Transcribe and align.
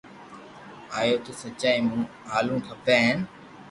اپو 0.99 1.17
ني 1.27 1.33
سچائي 1.43 1.79
مون 1.87 2.01
ھالووُ 2.31 2.57
کپي 2.67 2.95
ھين 3.05 3.17